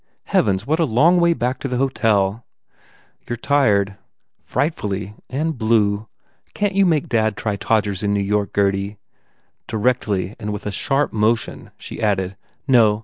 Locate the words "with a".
10.51-10.71